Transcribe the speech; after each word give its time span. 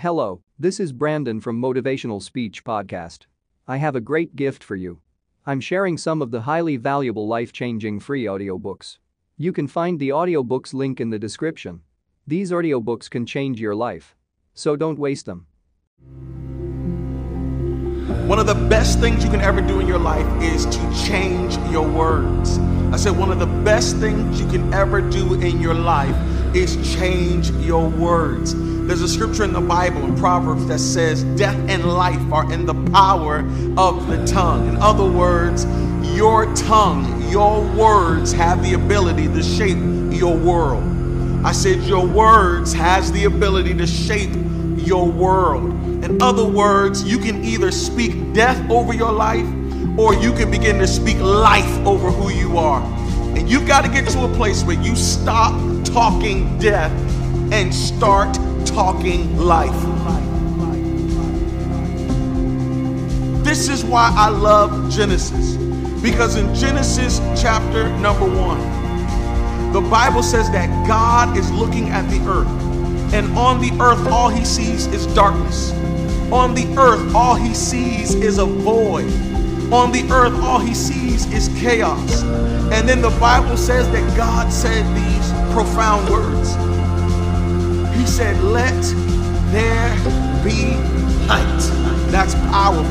Hello, 0.00 0.42
this 0.58 0.78
is 0.78 0.92
Brandon 0.92 1.40
from 1.40 1.58
Motivational 1.58 2.22
Speech 2.22 2.64
Podcast. 2.64 3.20
I 3.66 3.78
have 3.78 3.96
a 3.96 4.00
great 4.00 4.36
gift 4.36 4.62
for 4.62 4.76
you. 4.76 5.00
I'm 5.46 5.58
sharing 5.58 5.96
some 5.96 6.20
of 6.20 6.30
the 6.30 6.42
highly 6.42 6.76
valuable 6.76 7.26
life 7.26 7.50
changing 7.50 8.00
free 8.00 8.24
audiobooks. 8.24 8.98
You 9.38 9.54
can 9.54 9.66
find 9.66 9.98
the 9.98 10.10
audiobooks 10.10 10.74
link 10.74 11.00
in 11.00 11.08
the 11.08 11.18
description. 11.18 11.80
These 12.26 12.50
audiobooks 12.50 13.08
can 13.08 13.24
change 13.24 13.58
your 13.58 13.74
life. 13.74 14.14
So 14.52 14.76
don't 14.76 14.98
waste 14.98 15.24
them. 15.24 15.46
One 18.28 18.38
of 18.38 18.46
the 18.46 18.66
best 18.68 19.00
things 19.00 19.24
you 19.24 19.30
can 19.30 19.40
ever 19.40 19.62
do 19.62 19.80
in 19.80 19.88
your 19.88 19.98
life 19.98 20.26
is 20.42 20.66
to 20.66 21.06
change 21.06 21.56
your 21.72 21.88
words. 21.88 22.58
I 22.92 22.98
said, 22.98 23.16
one 23.16 23.32
of 23.32 23.38
the 23.38 23.46
best 23.46 23.96
things 23.96 24.38
you 24.42 24.46
can 24.48 24.74
ever 24.74 25.00
do 25.00 25.40
in 25.40 25.58
your 25.58 25.72
life 25.72 26.14
is 26.54 26.76
change 26.94 27.50
your 27.64 27.88
words. 27.88 28.54
There's 28.86 29.02
a 29.02 29.08
scripture 29.08 29.42
in 29.42 29.52
the 29.52 29.60
Bible 29.60 30.04
in 30.04 30.14
Proverbs 30.14 30.64
that 30.68 30.78
says, 30.78 31.24
Death 31.36 31.56
and 31.68 31.84
life 31.84 32.20
are 32.32 32.52
in 32.52 32.66
the 32.66 32.74
power 32.92 33.40
of 33.76 34.06
the 34.06 34.24
tongue. 34.28 34.68
In 34.68 34.76
other 34.76 35.04
words, 35.04 35.66
your 36.14 36.54
tongue, 36.54 37.28
your 37.28 37.62
words 37.74 38.32
have 38.32 38.62
the 38.62 38.74
ability 38.74 39.26
to 39.26 39.42
shape 39.42 39.78
your 40.12 40.36
world. 40.36 40.84
I 41.44 41.50
said, 41.50 41.82
Your 41.82 42.06
words 42.06 42.72
has 42.74 43.10
the 43.10 43.24
ability 43.24 43.74
to 43.74 43.88
shape 43.88 44.30
your 44.76 45.10
world. 45.10 45.64
In 46.04 46.22
other 46.22 46.46
words, 46.46 47.02
you 47.02 47.18
can 47.18 47.44
either 47.44 47.72
speak 47.72 48.32
death 48.34 48.70
over 48.70 48.94
your 48.94 49.10
life 49.10 49.48
or 49.98 50.14
you 50.14 50.32
can 50.32 50.48
begin 50.48 50.78
to 50.78 50.86
speak 50.86 51.18
life 51.18 51.84
over 51.84 52.08
who 52.12 52.30
you 52.30 52.56
are. 52.56 52.84
And 53.36 53.50
you've 53.50 53.66
got 53.66 53.84
to 53.84 53.90
get 53.90 54.08
to 54.10 54.26
a 54.26 54.34
place 54.36 54.62
where 54.62 54.80
you 54.80 54.94
stop 54.94 55.54
talking 55.84 56.56
death 56.60 56.92
and 57.52 57.74
start 57.74 58.38
talking 58.76 59.38
life. 59.38 59.72
This 63.42 63.70
is 63.70 63.82
why 63.82 64.12
I 64.14 64.28
love 64.28 64.92
Genesis. 64.92 65.56
Because 66.02 66.36
in 66.36 66.54
Genesis 66.54 67.20
chapter 67.40 67.88
number 68.00 68.26
one, 68.26 68.60
the 69.72 69.80
Bible 69.80 70.22
says 70.22 70.50
that 70.50 70.68
God 70.86 71.38
is 71.38 71.50
looking 71.52 71.88
at 71.88 72.06
the 72.10 72.20
earth, 72.28 73.14
and 73.14 73.34
on 73.38 73.62
the 73.62 73.72
earth, 73.82 74.06
all 74.08 74.28
he 74.28 74.44
sees 74.44 74.86
is 74.88 75.06
darkness. 75.14 75.72
On 76.30 76.52
the 76.52 76.66
earth, 76.76 77.14
all 77.14 77.34
he 77.34 77.54
sees 77.54 78.14
is 78.14 78.36
a 78.36 78.44
void. 78.44 79.10
On 79.72 79.90
the 79.90 80.06
earth, 80.12 80.34
all 80.42 80.58
he 80.58 80.74
sees 80.74 81.24
is 81.32 81.48
chaos. 81.58 82.22
And 82.72 82.86
then 82.86 83.00
the 83.00 83.16
Bible 83.18 83.56
says 83.56 83.90
that 83.92 84.16
God 84.18 84.52
said 84.52 84.84
these 84.94 85.54
profound 85.54 86.10
words. 86.10 86.65
He 88.06 88.12
said, 88.12 88.40
Let 88.40 88.82
there 89.50 89.92
be 90.44 90.76
light. 91.26 91.58
That's 92.12 92.36
powerful. 92.36 92.84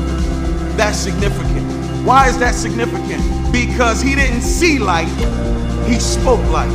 That's 0.76 0.98
significant. 0.98 1.64
Why 2.04 2.28
is 2.28 2.38
that 2.38 2.54
significant? 2.54 3.22
Because 3.50 4.02
he 4.02 4.14
didn't 4.14 4.42
see 4.42 4.78
light, 4.78 5.08
he 5.88 5.98
spoke 5.98 6.44
light. 6.50 6.68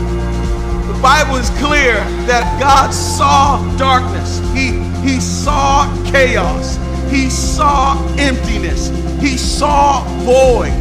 The 0.87 0.99
Bible 1.03 1.35
is 1.35 1.51
clear 1.59 1.97
that 2.25 2.59
God 2.59 2.89
saw 2.89 3.61
darkness. 3.77 4.39
He, 4.55 4.79
he 5.07 5.19
saw 5.19 5.85
chaos. 6.09 6.77
He 7.11 7.29
saw 7.29 8.03
emptiness. 8.17 8.89
He 9.21 9.37
saw 9.37 10.03
void. 10.23 10.73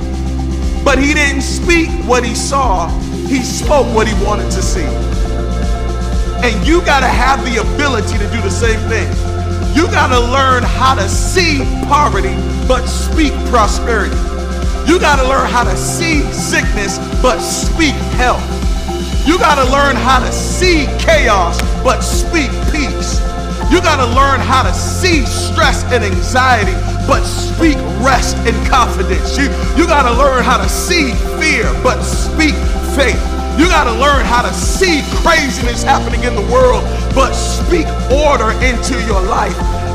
But 0.83 0.99
he 0.99 1.13
didn't 1.13 1.43
speak 1.43 1.91
what 2.09 2.25
he 2.25 2.35
saw. 2.35 2.89
He 3.27 3.43
spoke 3.43 3.95
what 3.95 4.09
he 4.09 4.25
wanted 4.25 4.51
to 4.51 4.63
see. 4.63 5.20
And 6.43 6.67
you 6.67 6.81
got 6.83 7.01
to 7.01 7.07
have 7.07 7.45
the 7.45 7.61
ability 7.61 8.17
to 8.17 8.27
do 8.31 8.41
the 8.41 8.51
same 8.51 8.81
thing. 8.89 9.09
You 9.77 9.87
got 9.89 10.09
to 10.09 10.21
learn 10.33 10.63
how 10.63 10.95
to 10.95 11.09
see 11.09 11.59
poverty 11.87 12.35
but 12.67 12.87
speak 12.87 13.33
prosperity. 13.51 14.17
You 14.89 14.99
got 14.99 15.17
to 15.17 15.29
learn 15.29 15.51
how 15.51 15.65
to 15.65 15.77
see 15.77 16.23
sickness 16.33 16.99
but 17.21 17.41
speak 17.41 17.95
health. 18.17 18.43
You 19.27 19.39
got 19.39 19.63
to 19.63 19.71
learn 19.71 19.97
how 19.97 20.19
to 20.19 20.33
see 20.33 20.87
chaos 20.99 21.61
but 21.85 22.01
speak 22.01 22.51
peace. 22.73 23.21
You 23.71 23.81
got 23.81 24.05
to 24.05 24.07
learn 24.17 24.41
how 24.41 24.63
to 24.63 24.73
see 24.73 25.27
stress 25.27 25.85
and 25.93 26.03
anxiety 26.03 26.73
but 27.07 27.23
speak 27.25 27.77
rest 28.01 28.37
and 28.49 28.57
confidence. 28.67 29.37
You, 29.37 29.45
you 29.77 29.87
got 29.87 30.11
to 30.11 30.19
learn 30.19 30.43
how 30.43 30.57
to 30.57 30.69
see 30.69 31.13
fear 31.39 31.71
but 31.83 32.01
speak 32.03 32.55
faith. 32.97 33.40
You 33.61 33.69
got 33.69 33.85
to 33.85 33.93
learn 33.93 34.25
how 34.25 34.41
to 34.41 34.55
see 34.55 35.03
craziness 35.21 35.83
happening 35.83 36.25
in 36.25 36.35
the 36.35 36.49
world, 36.51 36.83
but 37.15 37.35
speak 37.35 37.85
order 38.09 38.53
into 38.65 38.97
your 39.05 39.21
life. 39.21 39.53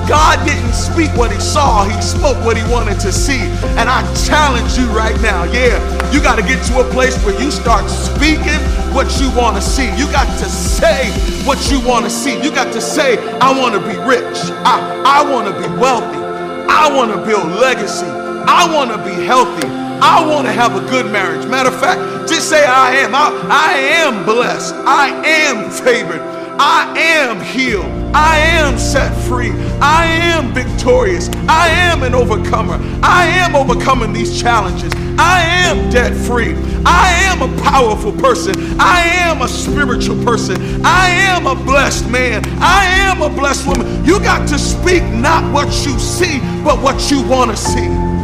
God 0.07 0.37
didn't 0.45 0.73
speak 0.73 1.09
what 1.17 1.31
he 1.31 1.39
saw, 1.39 1.83
he 1.83 1.99
spoke 1.99 2.37
what 2.45 2.57
he 2.57 2.63
wanted 2.71 2.99
to 2.99 3.11
see. 3.11 3.41
And 3.73 3.89
I 3.89 4.05
challenge 4.23 4.77
you 4.77 4.85
right 4.93 5.19
now, 5.19 5.45
yeah, 5.45 5.81
you 6.11 6.21
got 6.21 6.35
to 6.35 6.43
get 6.43 6.63
to 6.67 6.81
a 6.81 6.91
place 6.91 7.17
where 7.25 7.33
you 7.41 7.49
start 7.49 7.89
speaking 7.89 8.61
what 8.93 9.19
you 9.19 9.31
want 9.31 9.55
to 9.55 9.63
see. 9.63 9.89
You 9.97 10.05
got 10.11 10.29
to 10.37 10.45
say 10.45 11.09
what 11.41 11.71
you 11.71 11.81
want 11.81 12.05
to 12.05 12.11
see. 12.11 12.39
You 12.43 12.51
got 12.51 12.71
to 12.71 12.79
say, 12.79 13.17
I 13.39 13.49
want 13.57 13.73
to 13.73 13.81
be 13.81 13.97
rich. 14.05 14.37
I, 14.61 15.01
I 15.03 15.27
want 15.27 15.47
to 15.47 15.53
be 15.59 15.67
wealthy. 15.81 16.21
I 16.69 16.95
want 16.95 17.11
to 17.11 17.17
build 17.25 17.49
legacy. 17.59 18.05
I 18.05 18.71
want 18.71 18.91
to 18.91 18.97
be 18.99 19.25
healthy. 19.25 19.84
I 20.01 20.25
want 20.25 20.47
to 20.47 20.53
have 20.53 20.75
a 20.75 20.89
good 20.89 21.11
marriage. 21.11 21.47
Matter 21.47 21.69
of 21.69 21.79
fact, 21.79 22.29
just 22.29 22.49
say 22.49 22.63
I 22.65 22.91
am. 22.97 23.15
I, 23.15 23.29
I 23.49 23.73
am 23.77 24.25
blessed. 24.25 24.73
I 24.75 25.09
am 25.25 25.69
favored. 25.69 26.21
I 26.57 26.97
am 26.97 27.41
healed. 27.41 27.85
I 28.15 28.37
am 28.37 28.77
set 28.77 29.13
free. 29.27 29.51
I 29.81 30.05
am 30.05 30.53
victorious. 30.53 31.29
I 31.49 31.67
am 31.67 32.03
an 32.03 32.15
overcomer. 32.15 32.79
I 33.03 33.25
am 33.25 33.55
overcoming 33.55 34.13
these 34.13 34.39
challenges. 34.39 34.93
I 35.17 35.41
am 35.41 35.89
debt 35.89 36.13
free. 36.13 36.55
I 36.85 37.11
am 37.25 37.41
a 37.41 37.61
powerful 37.61 38.13
person. 38.13 38.53
I 38.79 39.01
am 39.01 39.41
a 39.41 39.47
spiritual 39.47 40.23
person. 40.23 40.55
I 40.85 41.09
am 41.09 41.45
a 41.45 41.55
blessed 41.55 42.09
man. 42.09 42.41
I 42.61 42.85
am 42.85 43.21
a 43.21 43.29
blessed 43.29 43.67
woman. 43.67 44.05
You 44.05 44.19
got 44.19 44.47
to 44.49 44.57
speak 44.57 45.03
not 45.03 45.51
what 45.53 45.67
you 45.85 45.99
see, 45.99 46.39
but 46.63 46.81
what 46.81 47.11
you 47.11 47.21
want 47.27 47.51
to 47.51 47.57
see. 47.57 48.15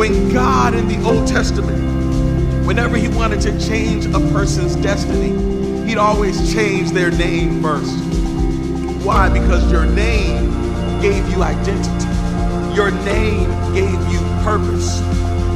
When 0.00 0.32
God 0.32 0.72
in 0.72 0.88
the 0.88 0.98
Old 1.06 1.28
Testament, 1.28 2.66
whenever 2.66 2.96
he 2.96 3.08
wanted 3.08 3.42
to 3.42 3.50
change 3.60 4.06
a 4.06 4.18
person's 4.32 4.74
destiny, 4.76 5.86
he'd 5.86 5.98
always 5.98 6.54
change 6.54 6.92
their 6.92 7.10
name 7.10 7.60
first. 7.60 7.98
Why? 9.04 9.28
Because 9.28 9.70
your 9.70 9.84
name 9.84 11.02
gave 11.02 11.28
you 11.28 11.42
identity. 11.42 12.06
Your 12.74 12.90
name 13.04 13.50
gave 13.74 14.00
you 14.10 14.20
purpose. 14.42 15.02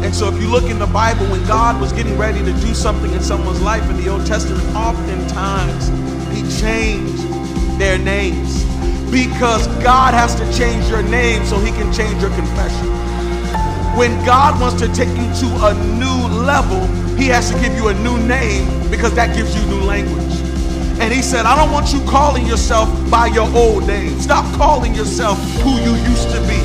And 0.04 0.14
so 0.14 0.28
if 0.28 0.38
you 0.38 0.50
look 0.50 0.64
in 0.64 0.78
the 0.78 0.88
Bible, 0.88 1.24
when 1.28 1.42
God 1.46 1.80
was 1.80 1.94
getting 1.94 2.18
ready 2.18 2.40
to 2.40 2.52
do 2.60 2.74
something 2.74 3.14
in 3.14 3.22
someone's 3.22 3.62
life 3.62 3.88
in 3.88 3.96
the 3.96 4.10
Old 4.10 4.26
Testament, 4.26 4.62
oftentimes 4.76 5.88
he 6.36 6.42
changed 6.60 7.16
their 7.80 7.96
names. 7.96 8.62
Because 9.10 9.66
God 9.82 10.12
has 10.12 10.34
to 10.34 10.44
change 10.52 10.86
your 10.90 11.02
name 11.02 11.46
so 11.46 11.58
he 11.60 11.70
can 11.70 11.90
change 11.94 12.20
your 12.20 12.34
confession. 12.34 13.03
When 13.96 14.24
God 14.24 14.60
wants 14.60 14.80
to 14.82 14.88
take 14.92 15.08
you 15.10 15.30
to 15.40 15.66
a 15.66 15.74
new 15.94 16.28
level, 16.42 16.86
he 17.16 17.28
has 17.28 17.50
to 17.52 17.60
give 17.60 17.74
you 17.76 17.88
a 17.88 17.94
new 17.94 18.18
name 18.26 18.66
because 18.90 19.14
that 19.14 19.36
gives 19.36 19.54
you 19.54 19.64
new 19.66 19.82
language. 19.82 20.34
And 21.00 21.12
he 21.12 21.22
said, 21.22 21.46
I 21.46 21.54
don't 21.54 21.72
want 21.72 21.92
you 21.92 22.00
calling 22.02 22.44
yourself 22.46 22.88
by 23.08 23.26
your 23.26 23.48
old 23.54 23.86
name. 23.86 24.20
Stop 24.20 24.44
calling 24.56 24.94
yourself 24.94 25.38
who 25.62 25.78
you 25.80 25.94
used 26.10 26.30
to 26.30 26.40
be 26.42 26.58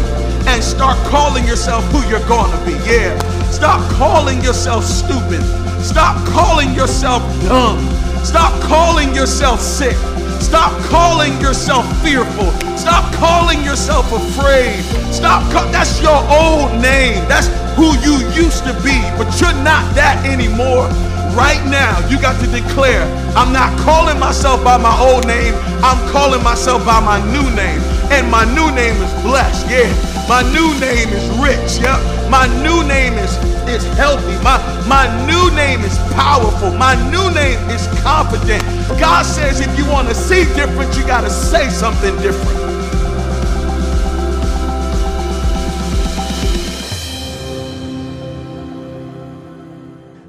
and 0.49 0.63
start 0.63 0.97
calling 1.09 1.45
yourself 1.45 1.83
who 1.91 2.01
you're 2.09 2.27
going 2.27 2.51
to 2.51 2.65
be. 2.65 2.73
Yeah. 2.89 3.17
Stop 3.51 3.79
calling 3.93 4.41
yourself 4.41 4.83
stupid. 4.83 5.43
Stop 5.83 6.17
calling 6.29 6.73
yourself 6.73 7.21
dumb. 7.43 7.79
Stop 8.25 8.59
calling 8.63 9.13
yourself 9.13 9.59
sick. 9.59 9.97
Stop 10.41 10.71
calling 10.89 11.39
yourself 11.41 11.85
fearful. 12.01 12.51
Stop 12.77 13.13
calling 13.15 13.63
yourself 13.63 14.11
afraid. 14.11 14.81
Stop. 15.13 15.43
Ca- 15.51 15.69
that's 15.71 16.01
your 16.01 16.17
old 16.29 16.71
name. 16.81 17.27
That's 17.27 17.47
who 17.75 17.95
you 17.99 18.27
used 18.33 18.63
to 18.65 18.73
be, 18.83 18.97
but 19.17 19.29
you're 19.39 19.53
not 19.63 19.83
that 19.95 20.23
anymore. 20.25 20.87
Right 21.35 21.63
now, 21.69 21.93
you 22.09 22.19
got 22.19 22.39
to 22.41 22.47
declare, 22.47 23.03
I'm 23.35 23.53
not 23.53 23.77
calling 23.79 24.19
myself 24.19 24.63
by 24.63 24.77
my 24.77 24.95
old 24.99 25.27
name. 25.27 25.53
I'm 25.83 25.99
calling 26.11 26.43
myself 26.43 26.85
by 26.85 26.99
my 26.99 27.19
new 27.31 27.47
name. 27.55 27.79
And 28.11 28.29
my 28.31 28.43
new 28.55 28.73
name 28.75 28.95
is 29.01 29.13
blessed. 29.21 29.69
Yeah. 29.69 29.87
My 30.27 30.41
new 30.51 30.73
name 30.79 31.09
is 31.09 31.25
rich. 31.37 31.79
Yep. 31.79 32.18
My 32.29 32.47
new 32.63 32.87
name 32.87 33.13
is 33.13 33.35
is 33.67 33.85
healthy. 33.97 34.37
My 34.43 34.57
my 34.87 35.05
new 35.27 35.55
name 35.55 35.81
is 35.81 35.97
powerful. 36.13 36.71
My 36.77 36.95
new 37.11 37.33
name 37.33 37.59
is 37.69 37.87
confident. 38.01 38.63
God 38.99 39.23
says 39.23 39.61
if 39.61 39.77
you 39.77 39.85
want 39.89 40.07
to 40.09 40.15
see 40.15 40.45
different, 40.55 40.95
you 40.97 41.03
got 41.05 41.21
to 41.21 41.29
say 41.29 41.69
something 41.69 42.15
different. 42.21 42.59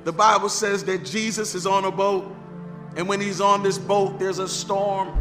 The 0.04 0.12
Bible 0.12 0.48
says 0.48 0.84
that 0.84 1.04
Jesus 1.04 1.54
is 1.54 1.66
on 1.66 1.84
a 1.84 1.90
boat, 1.90 2.34
and 2.96 3.08
when 3.08 3.20
he's 3.20 3.40
on 3.40 3.62
this 3.62 3.78
boat, 3.78 4.18
there's 4.18 4.38
a 4.38 4.48
storm. 4.48 5.16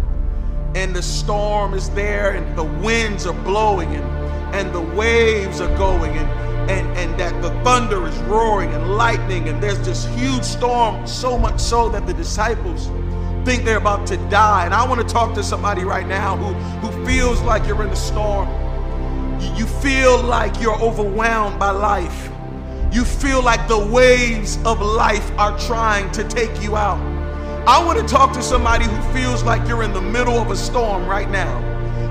and 0.76 0.96
the 0.96 1.02
storm 1.02 1.74
is 1.74 1.90
there 1.92 2.32
and 2.32 2.58
the 2.58 2.64
winds 2.64 3.26
are 3.26 3.34
blowing 3.44 3.90
and, 3.90 4.56
and 4.56 4.74
the 4.74 4.82
waves 4.96 5.62
are 5.62 5.78
going 5.78 6.12
and, 6.18 6.49
and, 6.70 6.88
and 6.98 7.20
that 7.20 7.42
the 7.42 7.50
thunder 7.64 8.08
is 8.08 8.16
roaring 8.20 8.72
and 8.74 8.96
lightning 8.96 9.50
and 9.50 9.62
there's 9.62 9.84
this 9.86 10.06
huge 10.16 10.44
storm 10.44 11.06
so 11.08 11.36
much 11.38 11.60
so 11.60 11.90
that 11.90 12.06
the 12.06 12.14
disciples 12.14 12.88
think 13.44 13.66
they're 13.66 13.78
about 13.78 14.06
to 14.06 14.18
die. 14.30 14.66
And 14.66 14.74
i 14.74 14.88
want 14.88 15.02
to 15.02 15.08
talk 15.08 15.34
to 15.34 15.44
somebody 15.44 15.84
right 15.84 16.08
now 16.08 16.38
who, 16.38 16.54
who 16.86 17.06
feels 17.06 17.42
like 17.42 17.66
you're 17.66 17.82
in 17.84 17.90
a 17.90 17.96
storm. 17.96 18.48
You, 19.58 19.66
feel 19.66 20.22
like 20.22 20.62
you're 20.62 20.80
overwhelmed 20.82 21.60
by 21.60 21.72
life. 21.72 22.30
You 22.92 23.04
feel 23.04 23.42
like 23.42 23.68
the 23.68 23.80
waves 23.80 24.58
of 24.66 24.82
life 24.82 25.32
are 25.38 25.58
trying 25.60 26.12
to 26.12 26.24
take 26.28 26.62
you 26.62 26.76
out. 26.76 27.00
I 27.68 27.84
want 27.84 28.00
to 28.00 28.06
talk 28.06 28.34
to 28.34 28.42
somebody 28.44 28.86
who 28.86 29.14
feels 29.14 29.44
like 29.44 29.68
you're 29.68 29.84
in 29.84 29.94
the 29.94 30.02
middle 30.02 30.38
of 30.38 30.52
a 30.52 30.56
storm 30.56 31.08
right 31.08 31.30
now. 31.30 31.58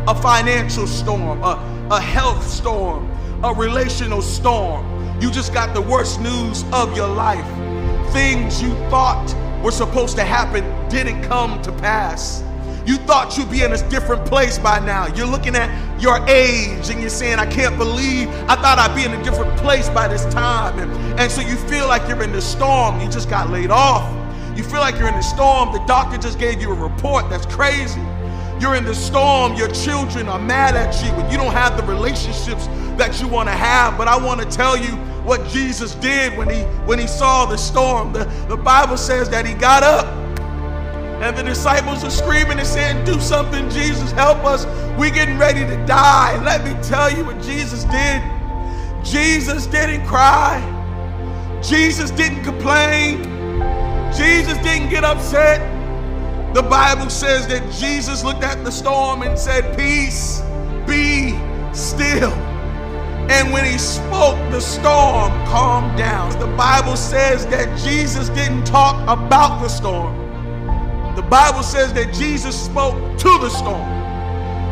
A 0.09 0.15
financial 0.15 0.87
storm, 0.87 1.43
a, 1.43 1.89
a 1.91 2.01
health 2.01 2.47
storm, 2.47 3.11
a 3.45 3.55
relational 3.55 4.21
storm. 4.21 4.85
You 5.21 5.31
just 5.31 5.53
got 5.55 5.73
the 5.73 5.83
worst 5.83 6.21
news 6.21 6.65
of 6.73 6.97
your 6.97 7.09
life. 7.09 7.47
Things 8.13 8.61
you 8.61 8.71
thought 8.91 9.33
were 9.63 9.71
supposed 9.71 10.17
to 10.17 10.25
happen 10.25 10.65
didn't 10.89 11.23
come 11.23 11.61
to 11.63 11.73
pass. 11.73 12.43
You 12.85 12.97
thought 12.97 13.37
you'd 13.37 13.51
be 13.51 13.63
in 13.63 13.73
a 13.73 13.89
different 13.91 14.25
place 14.25 14.59
by 14.59 14.79
now. 14.81 15.07
You're 15.15 15.27
looking 15.27 15.55
at 15.55 15.69
your 16.01 16.19
age 16.27 16.89
and 16.89 17.01
you're 17.01 17.11
saying, 17.11 17.39
I 17.39 17.47
can't 17.47 17.77
believe 17.77 18.29
I 18.49 18.57
thought 18.57 18.79
I'd 18.79 18.97
be 18.97 19.05
in 19.05 19.13
a 19.13 19.23
different 19.23 19.57
place 19.59 19.89
by 19.91 20.09
this 20.09 20.25
time. 20.33 20.79
And, 20.79 21.21
and 21.21 21.31
so 21.31 21.41
you 21.41 21.57
feel 21.57 21.87
like 21.87 22.09
you're 22.09 22.23
in 22.23 22.33
the 22.33 22.43
storm. 22.43 23.01
You 23.01 23.09
just 23.09 23.29
got 23.29 23.51
laid 23.51 23.71
off. 23.71 24.09
You 24.57 24.65
feel 24.65 24.81
like 24.81 24.99
you're 24.99 25.09
in 25.09 25.15
the 25.15 25.23
storm. 25.23 25.73
The 25.73 25.85
doctor 25.87 26.17
just 26.17 26.39
gave 26.39 26.61
you 26.61 26.73
a 26.73 26.75
report 26.75 27.29
that's 27.31 27.47
crazy. 27.47 28.01
You're 28.59 28.75
in 28.75 28.85
the 28.85 28.95
storm. 28.95 29.55
Your 29.55 29.69
children 29.69 30.27
are 30.29 30.41
mad 30.41 30.75
at 30.75 30.95
you 31.05 31.19
you 31.31 31.37
don't 31.37 31.53
have 31.53 31.77
the 31.77 31.83
relationships 31.83 32.67
that 32.99 33.21
you 33.21 33.29
want 33.29 33.49
to 33.49 33.55
have. 33.55 33.97
But 33.97 34.09
I 34.09 34.17
want 34.17 34.41
to 34.41 34.47
tell 34.47 34.77
you 34.77 34.93
what 35.25 35.47
Jesus 35.49 35.95
did 35.97 36.37
when 36.37 36.49
he 36.51 36.63
when 36.87 36.99
he 36.99 37.07
saw 37.07 37.47
the 37.47 37.57
storm. 37.57 38.13
The, 38.13 38.25
the 38.49 38.57
Bible 38.57 38.97
says 38.97 39.29
that 39.31 39.47
he 39.47 39.55
got 39.55 39.83
up 39.83 40.07
and 41.21 41.37
the 41.37 41.43
disciples 41.43 42.05
are 42.05 42.11
screaming 42.11 42.59
and 42.59 42.67
saying, 42.67 43.05
Do 43.05 43.19
something, 43.21 43.69
Jesus, 43.71 44.13
help 44.13 44.39
us. 44.45 44.67
We're 44.97 45.11
getting 45.11 45.37
ready 45.37 45.61
to 45.61 45.85
die. 45.85 46.41
let 46.45 46.65
me 46.65 46.81
tell 46.81 47.11
you 47.11 47.25
what 47.25 47.43
Jesus 47.43 47.83
did. 47.85 48.23
Jesus 49.05 49.67
didn't 49.67 50.07
cry. 50.07 50.63
Jesus 51.61 52.13
didn't 52.13 52.45
complain. 52.45 53.25
Jesus 54.13 54.57
didn't 54.59 54.91
get 54.91 55.03
upset. 55.03 55.59
The 56.55 56.63
Bible 56.63 57.11
says 57.11 57.49
that 57.49 57.69
Jesus 57.73 58.23
looked 58.23 58.45
at 58.45 58.63
the 58.65 58.71
storm 58.71 59.23
and 59.23 59.37
said, 59.37 59.77
Peace, 59.77 60.41
be 60.87 61.37
still. 61.75 62.48
And 63.31 63.53
when 63.53 63.65
he 63.65 63.77
spoke, 63.79 64.37
the 64.51 64.61
storm 64.61 65.31
calmed 65.47 65.99
down. 65.99 66.31
The 66.39 66.47
Bible 66.57 66.97
says 66.97 67.47
that 67.49 67.79
Jesus 67.79 68.31
didn't 68.31 68.65
talk 68.65 69.03
about 69.03 69.61
the 69.61 69.69
storm. 69.69 70.17
The 71.15 71.23
Bible 71.23 71.63
says 71.63 71.93
that 71.93 72.15
Jesus 72.15 72.59
spoke 72.59 72.95
to 73.19 73.39
the 73.39 73.51
storm. 73.51 73.83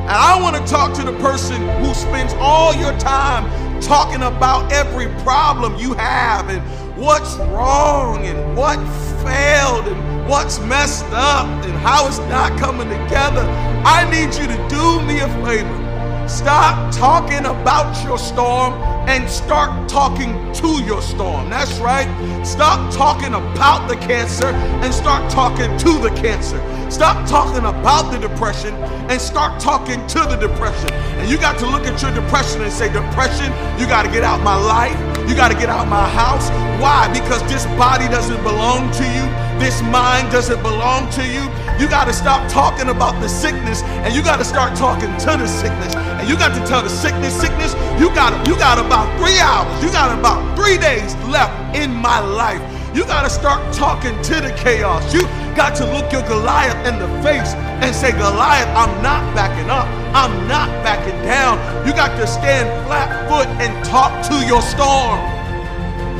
And 0.06 0.14
I 0.14 0.40
want 0.40 0.56
to 0.56 0.64
talk 0.70 0.94
to 0.94 1.02
the 1.02 1.18
person 1.18 1.68
who 1.80 1.92
spends 1.92 2.32
all 2.38 2.74
your 2.74 2.96
time 2.98 3.44
talking 3.80 4.22
about 4.22 4.72
every 4.72 5.08
problem 5.22 5.76
you 5.76 5.92
have 5.94 6.48
and 6.48 6.62
what's 6.96 7.36
wrong 7.36 8.24
and 8.24 8.56
what 8.56 8.78
failed 9.22 9.86
and 9.86 10.28
what's 10.28 10.58
messed 10.60 11.04
up 11.10 11.46
and 11.64 11.72
how 11.72 12.06
it's 12.06 12.18
not 12.20 12.58
coming 12.58 12.88
together. 12.88 13.42
I 13.84 14.08
need 14.10 14.34
you 14.34 14.46
to 14.46 14.68
do 14.68 15.02
me 15.02 15.20
a 15.20 15.28
favor. 15.44 15.85
Stop 16.28 16.92
talking 16.92 17.46
about 17.46 18.02
your 18.04 18.18
storm 18.18 18.74
and 19.08 19.30
start 19.30 19.88
talking 19.88 20.32
to 20.54 20.82
your 20.84 21.00
storm. 21.00 21.48
That's 21.48 21.78
right. 21.78 22.08
Stop 22.44 22.92
talking 22.92 23.32
about 23.34 23.88
the 23.88 23.94
cancer 23.94 24.46
and 24.46 24.92
start 24.92 25.30
talking 25.30 25.78
to 25.78 25.98
the 26.00 26.10
cancer. 26.20 26.58
Stop 26.90 27.28
talking 27.28 27.64
about 27.64 28.10
the 28.10 28.18
depression 28.18 28.74
and 29.08 29.20
start 29.20 29.60
talking 29.60 30.04
to 30.08 30.18
the 30.18 30.36
depression. 30.36 30.92
And 30.92 31.30
you 31.30 31.38
got 31.38 31.60
to 31.60 31.66
look 31.66 31.86
at 31.86 32.02
your 32.02 32.12
depression 32.12 32.62
and 32.62 32.72
say, 32.72 32.92
Depression, 32.92 33.52
you 33.78 33.86
got 33.86 34.02
to 34.04 34.10
get 34.10 34.24
out 34.24 34.42
my 34.42 34.56
life. 34.56 34.98
You 35.28 35.36
got 35.36 35.52
to 35.52 35.58
get 35.58 35.68
out 35.68 35.86
my 35.86 36.08
house. 36.08 36.50
Why? 36.80 37.08
Because 37.12 37.42
this 37.44 37.66
body 37.78 38.08
doesn't 38.08 38.42
belong 38.42 38.90
to 38.92 39.04
you. 39.04 39.45
This 39.58 39.80
mind 39.82 40.30
doesn't 40.30 40.62
belong 40.62 41.08
to 41.12 41.24
you. 41.24 41.40
You 41.80 41.88
got 41.88 42.04
to 42.04 42.12
stop 42.12 42.50
talking 42.50 42.88
about 42.88 43.20
the 43.22 43.28
sickness 43.28 43.82
and 44.04 44.14
you 44.14 44.22
got 44.22 44.36
to 44.36 44.44
start 44.44 44.76
talking 44.76 45.08
to 45.08 45.32
the 45.36 45.48
sickness. 45.48 45.94
And 45.94 46.28
you 46.28 46.36
got 46.36 46.54
to 46.54 46.66
tell 46.66 46.82
the 46.82 46.90
sickness, 46.90 47.34
sickness, 47.34 47.72
you 47.98 48.08
got 48.14 48.46
you 48.46 48.56
got 48.56 48.78
about 48.78 49.08
3 49.18 49.38
hours. 49.40 49.82
You 49.82 49.90
got 49.90 50.16
about 50.18 50.56
3 50.56 50.76
days 50.76 51.14
left 51.32 51.74
in 51.74 51.90
my 51.90 52.20
life. 52.20 52.60
You 52.94 53.04
got 53.04 53.22
to 53.22 53.30
start 53.30 53.72
talking 53.74 54.20
to 54.22 54.40
the 54.40 54.52
chaos. 54.60 55.12
You 55.12 55.22
got 55.56 55.74
to 55.76 55.84
look 55.90 56.12
your 56.12 56.22
Goliath 56.28 56.86
in 56.86 56.98
the 56.98 57.08
face 57.22 57.54
and 57.80 57.94
say, 57.96 58.12
Goliath, 58.12 58.68
I'm 58.76 59.02
not 59.02 59.34
backing 59.34 59.70
up. 59.70 59.86
I'm 60.14 60.48
not 60.48 60.68
backing 60.84 61.20
down. 61.24 61.56
You 61.86 61.92
got 61.92 62.16
to 62.20 62.26
stand 62.26 62.68
flat 62.86 63.28
foot 63.28 63.48
and 63.60 63.72
talk 63.84 64.12
to 64.28 64.46
your 64.46 64.60
storm. 64.60 65.20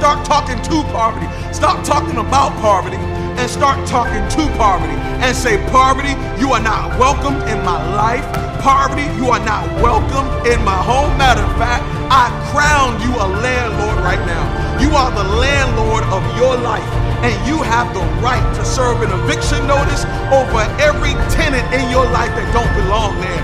Start 0.01 0.25
talking 0.25 0.61
to 0.69 0.83
poverty. 0.93 1.29
Stop 1.53 1.85
talking 1.85 2.17
about 2.17 2.53
poverty 2.61 3.16
and 3.47 3.53
start 3.55 3.79
talking 3.87 4.27
to 4.35 4.43
poverty 4.59 4.99
and 5.23 5.31
say, 5.31 5.55
Poverty, 5.71 6.19
you 6.43 6.51
are 6.51 6.61
not 6.61 6.99
welcome 6.99 7.39
in 7.47 7.63
my 7.63 7.79
life. 7.95 8.27
Poverty, 8.59 9.07
you 9.15 9.31
are 9.31 9.39
not 9.47 9.63
welcome 9.79 10.27
in 10.51 10.59
my 10.65 10.75
home. 10.83 11.15
Matter 11.17 11.47
of 11.47 11.55
fact, 11.55 11.87
I 12.11 12.27
crown 12.51 12.99
you 13.07 13.15
a 13.15 13.29
landlord 13.39 14.03
right 14.03 14.19
now. 14.27 14.43
You 14.83 14.91
are 14.99 15.15
the 15.15 15.23
landlord 15.39 16.03
of 16.11 16.27
your 16.35 16.59
life 16.59 16.91
and 17.23 17.35
you 17.47 17.63
have 17.63 17.95
the 17.95 18.03
right 18.19 18.43
to 18.59 18.65
serve 18.65 19.03
an 19.03 19.15
eviction 19.15 19.63
notice 19.71 20.03
over 20.35 20.67
every 20.83 21.15
tenant 21.31 21.63
in 21.71 21.87
your 21.89 22.05
life 22.11 22.35
that 22.35 22.51
don't 22.51 22.73
belong 22.83 23.15
there. 23.23 23.36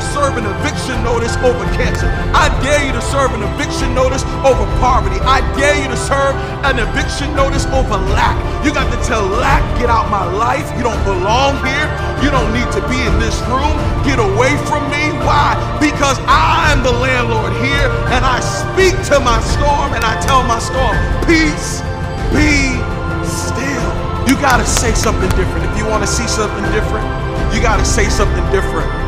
I 0.00 0.02
to 0.02 0.16
serve 0.16 0.36
an 0.40 0.48
eviction 0.48 0.96
notice 1.04 1.36
over 1.44 1.60
cancer. 1.76 2.08
I 2.32 2.48
dare 2.64 2.80
you 2.80 2.92
to 2.96 3.04
serve 3.12 3.36
an 3.36 3.44
eviction 3.44 3.92
notice 3.92 4.24
over 4.48 4.64
poverty. 4.80 5.20
I 5.20 5.44
dare 5.60 5.76
you 5.76 5.92
to 5.92 5.96
serve 6.08 6.32
an 6.64 6.80
eviction 6.80 7.36
notice 7.36 7.68
over 7.68 8.00
lack. 8.16 8.32
You 8.64 8.72
got 8.72 8.88
to 8.88 8.96
tell 9.04 9.28
lack, 9.28 9.60
get 9.76 9.92
out 9.92 10.08
my 10.08 10.24
life. 10.24 10.64
You 10.80 10.88
don't 10.88 11.04
belong 11.04 11.60
here. 11.68 11.84
You 12.24 12.32
don't 12.32 12.48
need 12.56 12.64
to 12.72 12.80
be 12.88 12.96
in 12.96 13.12
this 13.20 13.36
room. 13.52 13.76
Get 14.08 14.16
away 14.16 14.56
from 14.72 14.88
me. 14.88 15.12
Why? 15.20 15.52
Because 15.76 16.16
I'm 16.24 16.80
the 16.80 16.96
landlord 16.96 17.52
here 17.60 17.92
and 18.08 18.24
I 18.24 18.40
speak 18.40 18.96
to 19.12 19.20
my 19.20 19.36
storm 19.52 19.92
and 19.92 20.00
I 20.00 20.16
tell 20.24 20.40
my 20.48 20.64
storm, 20.64 20.96
peace 21.28 21.84
be 22.32 22.80
still. 23.28 23.84
You 24.24 24.40
got 24.40 24.64
to 24.64 24.66
say 24.66 24.96
something 24.96 25.28
different. 25.36 25.68
If 25.68 25.76
you 25.76 25.84
want 25.84 26.00
to 26.00 26.08
see 26.08 26.24
something 26.24 26.64
different, 26.72 27.04
you 27.52 27.60
got 27.60 27.76
to 27.76 27.84
say 27.84 28.08
something 28.08 28.48
different. 28.48 28.99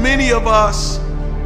Many 0.00 0.32
of 0.32 0.46
us, 0.46 0.98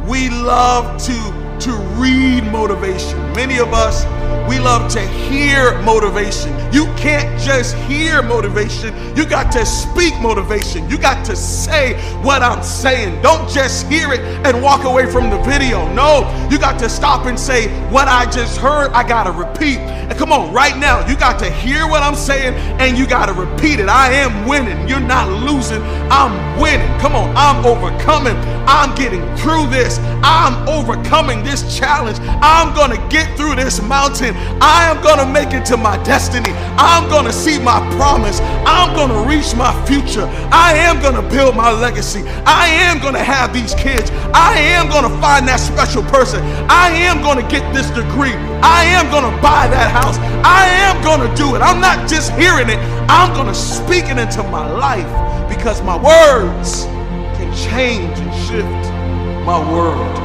we 0.07 0.29
love 0.29 1.01
to 1.03 1.45
to 1.59 1.71
read 1.97 2.43
motivation. 2.51 3.17
Many 3.33 3.57
of 3.59 3.73
us, 3.73 4.05
we 4.47 4.59
love 4.59 4.91
to 4.93 5.01
hear 5.01 5.79
motivation. 5.81 6.53
You 6.71 6.85
can't 6.95 7.39
just 7.41 7.75
hear 7.75 8.21
motivation, 8.21 8.93
you 9.15 9.25
got 9.25 9.51
to 9.53 9.65
speak 9.65 10.13
motivation. 10.21 10.89
You 10.89 10.97
got 10.97 11.25
to 11.25 11.35
say 11.35 11.93
what 12.21 12.41
I'm 12.41 12.63
saying. 12.63 13.21
Don't 13.21 13.49
just 13.49 13.87
hear 13.87 14.11
it 14.13 14.19
and 14.45 14.61
walk 14.61 14.83
away 14.83 15.09
from 15.11 15.29
the 15.29 15.37
video. 15.43 15.87
No, 15.93 16.29
you 16.51 16.59
got 16.59 16.79
to 16.79 16.89
stop 16.89 17.25
and 17.25 17.39
say, 17.39 17.67
What 17.89 18.07
I 18.07 18.29
just 18.29 18.57
heard, 18.57 18.91
I 18.91 19.07
got 19.07 19.23
to 19.23 19.31
repeat. 19.31 19.77
And 19.77 20.17
come 20.19 20.31
on, 20.31 20.53
right 20.53 20.77
now, 20.77 21.07
you 21.07 21.17
got 21.17 21.39
to 21.39 21.49
hear 21.49 21.87
what 21.87 22.03
I'm 22.03 22.15
saying 22.15 22.53
and 22.79 22.97
you 22.97 23.07
got 23.07 23.25
to 23.25 23.33
repeat 23.33 23.79
it. 23.79 23.89
I 23.89 24.11
am 24.11 24.47
winning. 24.47 24.87
You're 24.87 24.99
not 24.99 25.29
losing. 25.29 25.81
I'm 26.11 26.59
winning. 26.59 26.87
Come 26.99 27.15
on, 27.15 27.35
I'm 27.35 27.65
overcoming. 27.65 28.35
I'm 28.67 28.93
getting 28.95 29.21
through 29.37 29.67
this. 29.67 29.99
I'm 30.23 30.67
overcoming 30.67 31.43
this 31.43 31.77
challenge. 31.77 32.17
I'm 32.21 32.75
going 32.75 32.91
to 32.91 33.07
get 33.07 33.35
through 33.37 33.55
this 33.55 33.81
mountain. 34.15 34.35
I 34.61 34.89
am 34.89 35.03
going 35.03 35.19
to 35.19 35.25
make 35.25 35.53
it 35.53 35.65
to 35.67 35.77
my 35.77 36.01
destiny. 36.03 36.51
I'm 36.77 37.09
going 37.09 37.25
to 37.25 37.33
see 37.33 37.59
my 37.59 37.79
promise. 37.95 38.39
I'm 38.65 38.95
going 38.95 39.09
to 39.09 39.29
reach 39.29 39.55
my 39.55 39.73
future. 39.85 40.27
I 40.51 40.73
am 40.75 41.01
going 41.01 41.15
to 41.15 41.35
build 41.35 41.55
my 41.55 41.71
legacy. 41.71 42.23
I 42.45 42.67
am 42.67 42.99
going 42.99 43.13
to 43.13 43.23
have 43.23 43.53
these 43.53 43.73
kids. 43.75 44.11
I 44.33 44.57
am 44.57 44.89
going 44.89 45.03
to 45.03 45.21
find 45.21 45.47
that 45.47 45.59
special 45.59 46.03
person. 46.03 46.41
I 46.69 46.89
am 46.89 47.21
going 47.21 47.43
to 47.43 47.47
get 47.51 47.63
this 47.73 47.87
degree. 47.89 48.35
I 48.63 48.85
am 48.85 49.09
going 49.11 49.25
to 49.25 49.41
buy 49.41 49.67
that 49.67 49.91
house. 49.91 50.17
I 50.43 50.65
am 50.87 51.01
going 51.03 51.27
to 51.27 51.31
do 51.35 51.55
it. 51.55 51.61
I'm 51.61 51.81
not 51.81 52.09
just 52.09 52.31
hearing 52.33 52.69
it, 52.69 52.79
I'm 53.09 53.33
going 53.33 53.47
to 53.47 53.55
speak 53.55 54.05
it 54.05 54.17
into 54.17 54.43
my 54.43 54.69
life 54.71 55.09
because 55.49 55.81
my 55.81 55.95
words 55.95 56.85
can 57.37 57.51
change 57.69 58.17
and 58.19 58.33
shift 58.47 58.85
my 59.45 59.59
world. 59.71 60.24